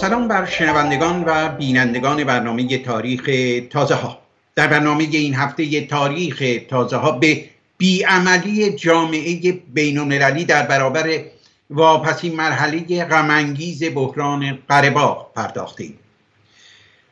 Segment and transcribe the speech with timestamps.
[0.00, 3.30] سلام بر شنوندگان و بینندگان برنامه تاریخ
[3.70, 4.18] تازه ها
[4.54, 7.44] در برنامه این هفته تاریخ تازه ها به
[7.78, 11.20] بیعملی جامعه بین در برابر
[11.70, 15.98] واپسین مرحله غمانگیز بحران قرباق پرداختیم.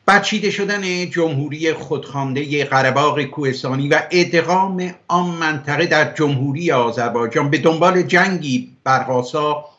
[0.05, 8.01] برچیده شدن جمهوری خودخوانده قرباق کوهستانی و ادغام آن منطقه در جمهوری آذربایجان به دنبال
[8.01, 9.72] جنگی برقاسا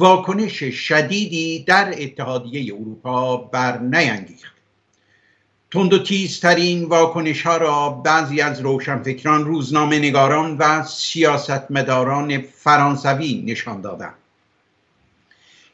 [0.00, 4.54] واکنش شدیدی در اتحادیه اروپا بر نینگیخت
[5.70, 13.80] تند و تیزترین واکنش ها را بعضی از روشنفکران روزنامه نگاران و سیاستمداران فرانسوی نشان
[13.80, 14.14] دادند.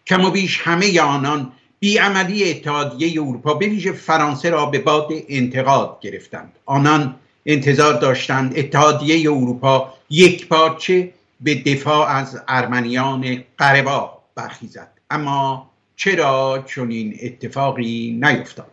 [0.06, 5.98] کم و بیش همه آنان بیعملی اتحادیه اروپا به ویژه فرانسه را به باد انتقاد
[6.00, 6.52] گرفتند.
[6.64, 7.14] آنان
[7.46, 14.90] انتظار داشتند اتحادیه اروپا یک پارچه به دفاع از ارمنیان قربا برخیزد.
[15.10, 18.70] اما چرا چنین اتفاقی نیفتاد؟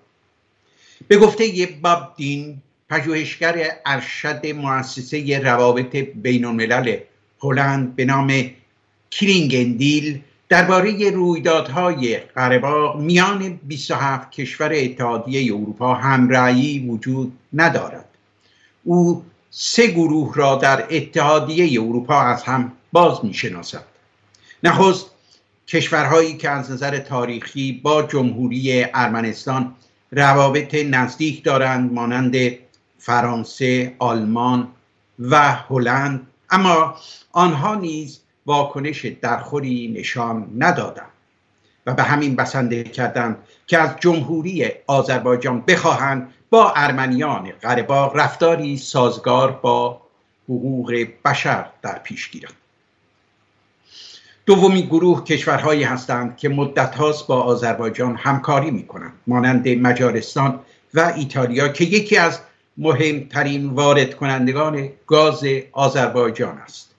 [1.07, 6.97] به گفته باب دین پژوهشگر ارشد مؤسسه روابط بین الملل
[7.43, 8.49] هلند به نام
[9.11, 18.05] کلینگندیل درباره رویدادهای قرباق میان 27 کشور اتحادیه اروپا همرأیی وجود ندارد.
[18.83, 23.85] او سه گروه را در اتحادیه اروپا از هم باز می شناسد
[24.63, 25.12] نخست
[25.73, 29.75] کشورهایی که از نظر تاریخی با جمهوری ارمنستان
[30.11, 32.35] روابط نزدیک دارند مانند
[32.97, 34.67] فرانسه، آلمان
[35.19, 36.95] و هلند اما
[37.31, 41.11] آنها نیز واکنش درخوری نشان ندادند
[41.85, 49.51] و به همین بسنده کردند که از جمهوری آذربایجان بخواهند با ارمنیان قرباق رفتاری سازگار
[49.51, 50.01] با
[50.44, 52.62] حقوق بشر در پیش گیرند.
[54.45, 60.59] دومی گروه کشورهایی هستند که مدت هاست با آذربایجان همکاری می کنند مانند مجارستان
[60.94, 62.40] و ایتالیا که یکی از
[62.78, 66.90] مهمترین وارد کنندگان گاز آذربایجان است.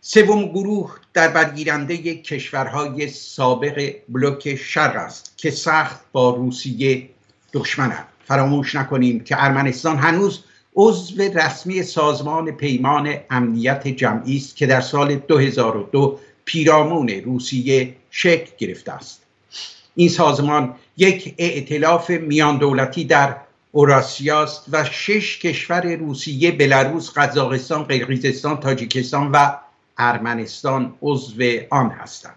[0.00, 7.08] سوم گروه در برگیرنده کشورهای سابق بلوک شرق است که سخت با روسیه
[7.52, 10.44] دشمنند فراموش نکنیم که ارمنستان هنوز
[10.76, 16.18] عضو رسمی سازمان پیمان امنیت جمعی است که در سال 2002
[16.50, 19.22] پیرامون روسیه شکل گرفته است.
[19.94, 23.36] این سازمان یک ائتلاف میان دولتی در
[23.72, 29.56] اوراسیاست و شش کشور روسیه بلاروس قزاقستان قرقیزستان تاجیکستان و
[29.98, 32.36] ارمنستان عضو آن هستند.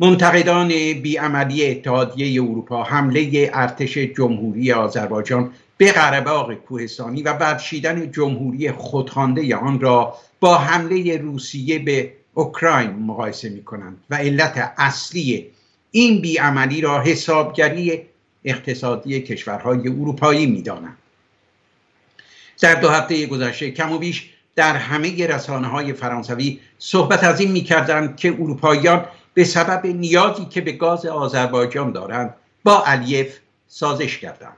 [0.00, 9.56] منتقدان بیعملی اتحادیه اروپا حمله ارتش جمهوری آذربایجان به قرباق کوهستانی و برچیدن جمهوری خودخوانده
[9.56, 15.50] آن را با حمله روسیه به اوکراین مقایسه می کنند و علت اصلی
[15.90, 18.02] این بیعملی را حسابگری
[18.44, 20.96] اقتصادی کشورهای اروپایی می دانند.
[22.60, 27.52] در دو هفته گذشته کم و بیش در همه رسانه های فرانسوی صحبت از این
[27.52, 32.34] می‌کردند که اروپاییان به سبب نیازی که به گاز آذربایجان دارند
[32.64, 33.38] با علیف
[33.68, 34.56] سازش کردند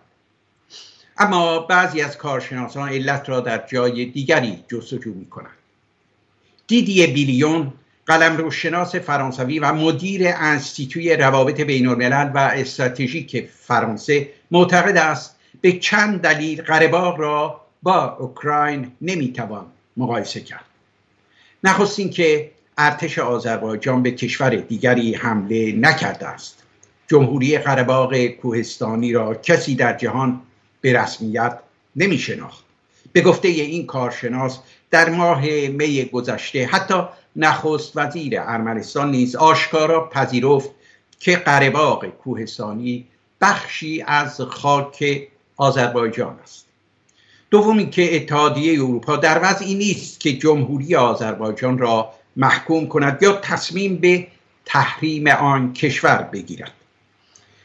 [1.19, 5.59] اما بعضی از کارشناسان علت را در جای دیگری جستجو می کنند
[6.70, 7.72] دیدی بیلیون
[8.06, 15.72] قلم شناس فرانسوی و مدیر انستیتوی روابط بین الملل و استراتژیک فرانسه معتقد است به
[15.72, 19.66] چند دلیل قرباق را با اوکراین نمی‌توان
[19.97, 20.64] مقایسه کرد.
[21.64, 26.62] نخست که ارتش آذربایجان به کشور دیگری حمله نکرده است.
[27.09, 30.42] جمهوری قرباق کوهستانی را کسی در جهان
[30.80, 31.59] به رسمیت
[31.97, 32.69] نمی شناخت
[33.12, 34.59] به گفته این کارشناس
[34.91, 37.03] در ماه می گذشته حتی
[37.37, 40.71] نخست وزیر ارمنستان نیز آشکارا پذیرفت
[41.21, 43.06] که قرباق کوهستانی
[43.41, 46.66] بخشی از خاک آذربایجان است.
[47.50, 53.97] دومی که اتحادیه اروپا در وضعی نیست که جمهوری آذربایجان را محکوم کند یا تصمیم
[53.97, 54.27] به
[54.65, 56.72] تحریم آن کشور بگیرد.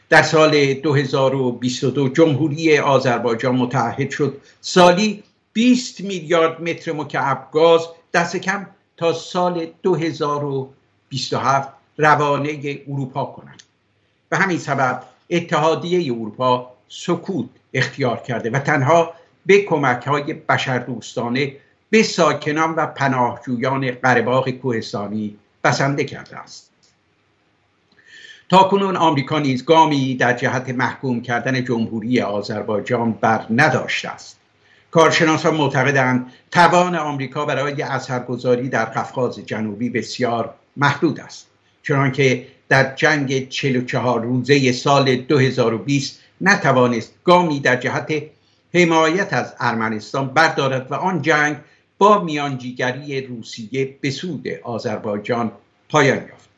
[0.08, 4.40] در سال 2022 جمهوری آذربایجان متعهد شد.
[4.60, 5.22] سالی
[5.56, 8.66] 20 میلیارد متر مکعب گاز دست کم
[8.96, 11.68] تا سال 2027
[11.98, 13.62] روانه اروپا کنند.
[14.28, 19.14] به همین سبب اتحادیه اروپا سکوت اختیار کرده و تنها
[19.46, 21.56] به کمک های بشردوستانه
[21.90, 26.70] به ساکنان و پناهجویان قرباق کوهستانی بسنده کرده است.
[28.48, 34.36] تا کنون آمریکا نیز گامی در جهت محکوم کردن جمهوری آذربایجان بر نداشته است.
[34.96, 41.46] کارشناسان معتقدند توان آمریکا برای اثرگذاری در قفقاز جنوبی بسیار محدود است
[41.82, 48.22] چنانکه در جنگ 44 روزه سال 2020 نتوانست گامی در جهت
[48.74, 51.56] حمایت از ارمنستان بردارد و آن جنگ
[51.98, 55.52] با میانجیگری روسیه به سود آذربایجان
[55.88, 56.48] پایان یافت.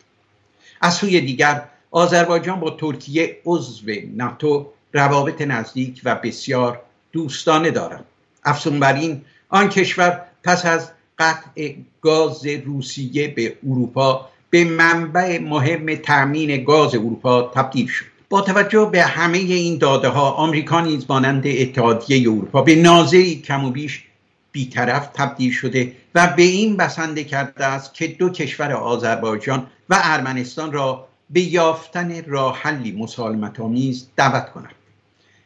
[0.81, 6.81] از سوی دیگر آذربایجان با ترکیه عضو ناتو روابط نزدیک و بسیار
[7.12, 8.05] دوستانه دارد.
[8.44, 15.94] افزون بر این آن کشور پس از قطع گاز روسیه به اروپا به منبع مهم
[15.94, 18.05] تأمین گاز اروپا تبدیل شد.
[18.29, 23.64] با توجه به همه این داده ها آمریکا نیز مانند اتحادیه اروپا به نازعی کم
[23.64, 24.05] و بیش
[24.52, 30.73] بیطرف تبدیل شده و به این بسنده کرده است که دو کشور آذربایجان و ارمنستان
[30.73, 34.75] را به یافتن راه حلی مسالمت آمیز دعوت کند.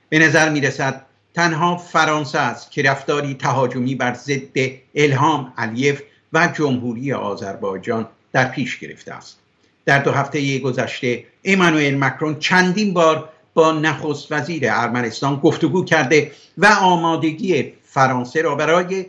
[0.08, 4.58] به نظر می رسد تنها فرانسه است که رفتاری تهاجمی بر ضد
[4.94, 6.02] الهام علیف
[6.32, 9.38] و جمهوری آذربایجان در پیش گرفته است.
[9.84, 16.66] در دو هفته گذشته ایمانوئل مکرون چندین بار با نخست وزیر ارمنستان گفتگو کرده و
[16.66, 19.06] آمادگی فرانسه را برای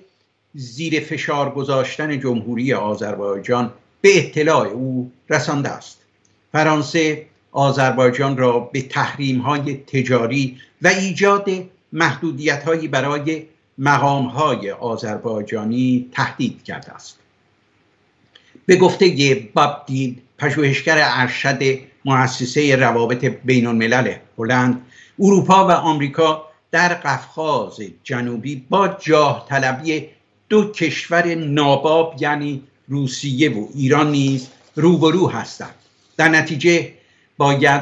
[0.55, 5.99] زیر فشار گذاشتن جمهوری آذربایجان به اطلاع او رسانده است.
[6.51, 11.49] فرانسه آذربایجان را به تحریم های تجاری و ایجاد
[11.93, 13.43] محدودیت هایی برای
[13.77, 17.19] مقام های آذربایجانی تهدید کرده است.
[18.65, 24.85] به گفته باب دید پژوهشگر ارشد مؤسسه روابط بین الملل هلند
[25.19, 30.07] اروپا و آمریکا در قفقاز جنوبی با جاه طلبی
[30.49, 35.75] دو کشور ناباب یعنی روسیه و ایران نیز روبرو هستند.
[36.17, 36.93] در نتیجه
[37.37, 37.81] باید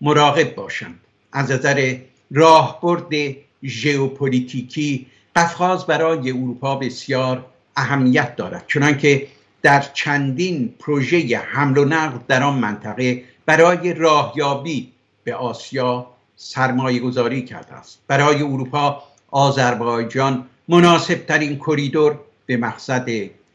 [0.00, 1.00] مراقب باشند.
[1.32, 1.96] از نظر
[2.30, 7.44] راهبرد ژئوپلیتیکی قفقاز برای اروپا بسیار
[7.76, 9.26] اهمیت دارد چنانکه
[9.62, 14.92] در چندین پروژه حمل و نقل در آن منطقه برای راهیابی
[15.24, 17.98] به آسیا سرمایه گذاری کرده است.
[18.06, 23.08] برای اروپا آذربایجان مناسب ترین کریدور به مقصد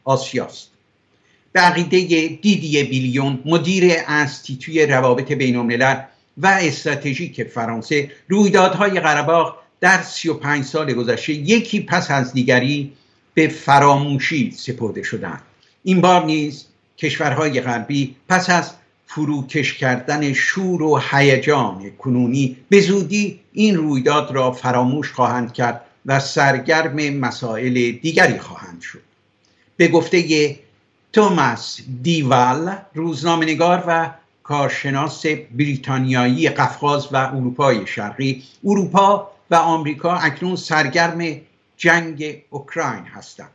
[0.04, 0.70] آسیاست
[1.52, 1.98] به عقیده
[2.42, 6.00] دیدی بیلیون مدیر انستیتوی روابط بین الملل
[6.38, 12.92] و استراتژیک فرانسه رویدادهای قرباق در 35 سال گذشته یکی پس از دیگری
[13.34, 15.42] به فراموشی سپرده شدند.
[15.84, 16.64] این بار نیز
[16.98, 18.70] کشورهای غربی پس از
[19.06, 26.20] فروکش کردن شور و هیجان کنونی به زودی این رویداد را فراموش خواهند کرد و
[26.20, 29.02] سرگرم مسائل دیگری خواهند شد.
[29.76, 30.56] به گفته
[31.12, 34.10] توماس دیوال روزنامهنگار و
[34.44, 38.42] کارشناس بریتانیایی قفقاز و اروپای شرقی.
[38.64, 41.40] اروپا و آمریکا اکنون سرگرم
[41.76, 43.50] جنگ اوکراین هستند.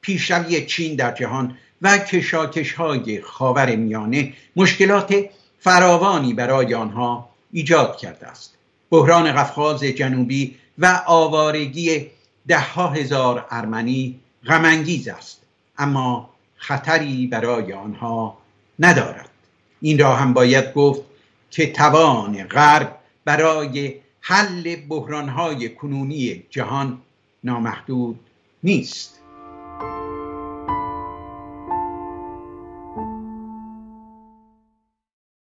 [0.00, 5.14] پیشروی چین در جهان و کشاکش های خاور میانه مشکلات
[5.60, 8.54] فراوانی برای آنها ایجاد کرده است.
[8.90, 12.06] بحران قفقاز جنوبی و آوارگی
[12.48, 15.40] ده ها هزار ارمنی غمانگیز است
[15.78, 18.38] اما خطری برای آنها
[18.78, 19.28] ندارد.
[19.80, 21.02] این را هم باید گفت
[21.50, 26.98] که توان غرب برای حل بحرانهای کنونی جهان
[27.44, 28.20] نامحدود
[28.62, 29.20] نیست.